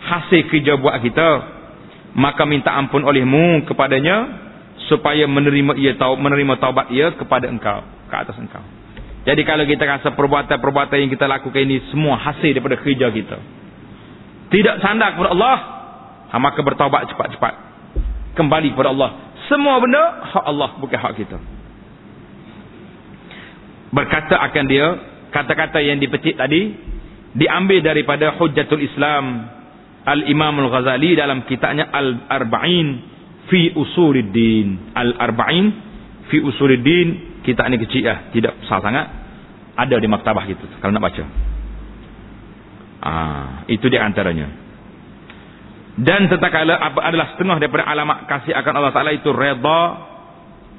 [0.04, 1.30] Hasil kerja buat kita.
[2.18, 4.50] Maka minta ampun olehmu kepadanya
[4.90, 8.66] supaya menerima ia tahu menerima taubat ia kepada engkau, ke atas engkau.
[9.30, 13.38] Jadi kalau kita rasa perbuatan-perbuatan yang kita lakukan ini semua hasil daripada kerja kita.
[14.50, 15.58] Tidak sandar kepada Allah,
[16.34, 17.54] ha, maka bertaubat cepat-cepat.
[18.34, 19.38] Kembali kepada Allah.
[19.46, 21.38] Semua benda hak Allah bukan hak kita
[23.90, 24.88] berkata akan dia
[25.30, 26.74] kata-kata yang dipecik tadi
[27.38, 29.50] diambil daripada Hujjatul Islam
[30.06, 32.88] Al-Imam Al-Ghazali dalam kitabnya Al-Arba'in
[33.52, 34.96] fi Usuluddin.
[34.98, 35.66] Al-Arba'in
[36.30, 39.06] fi Usuluddin kitab ni kecil lah tidak besar sangat
[39.80, 41.24] ada di maktabah gitu kalau nak baca.
[43.00, 44.48] Ah, itu di antaranya.
[46.00, 49.82] Dan tetakala adalah setengah daripada alamat kasih akan Allah Ta'ala itu reda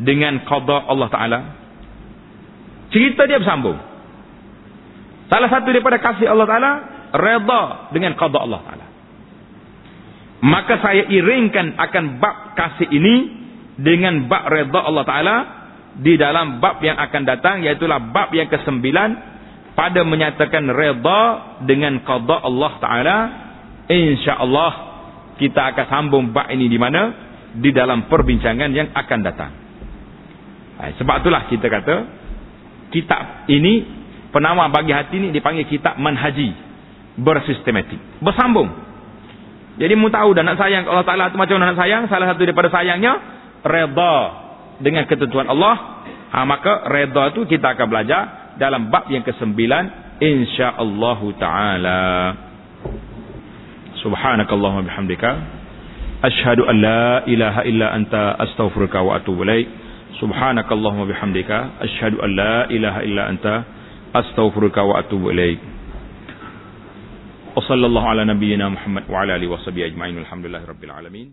[0.01, 1.41] dengan qada Allah Ta'ala
[2.91, 3.79] Cerita dia bersambung.
[5.31, 6.73] Salah satu daripada kasih Allah Ta'ala,
[7.15, 7.63] reda
[7.95, 8.87] dengan qada Allah Ta'ala.
[10.41, 13.15] Maka saya iringkan akan bab kasih ini
[13.79, 15.37] dengan bab reda Allah Ta'ala
[16.01, 19.11] di dalam bab yang akan datang, iaitulah bab yang kesembilan
[19.79, 21.23] pada menyatakan reda
[21.63, 23.19] dengan qada Allah Ta'ala.
[23.91, 24.73] InsyaAllah
[25.39, 27.03] kita akan sambung bab ini di mana?
[27.55, 29.53] Di dalam perbincangan yang akan datang.
[30.81, 31.97] Sebab itulah kita kata,
[32.91, 33.87] kitab ini
[34.31, 36.55] penama bagi hati ini dipanggil kitab manhaji
[37.19, 37.99] bersistematik.
[38.23, 38.71] Bersambung.
[39.81, 42.05] Jadi mu tahu dah nak sayang Allah Ta'ala tu macam mana nak sayang.
[42.13, 43.17] Salah satu daripada sayangnya.
[43.65, 44.17] Reda
[44.81, 46.05] dengan ketentuan Allah.
[46.31, 50.17] Ha, maka reda tu kita akan belajar dalam bab yang kesembilan.
[50.21, 52.03] InsyaAllah Ta'ala.
[54.05, 55.31] Subhanakallahumma bihamdika.
[56.21, 59.69] Ashhadu an la ilaha illa anta astaghfiruka wa atubu ilaik.
[60.19, 61.79] Subhanakallahumma bihamdika.
[61.81, 63.65] Ashhadu an la ilaha illa anta
[64.15, 65.61] astaghfiruka wa atubu ilaik.
[67.55, 67.63] Wa
[68.11, 70.19] ala nabiyyina Muhammad wa ala alihi wa sahbihi ajma'in.
[70.19, 71.31] Alhamdulillahirabbil alamin.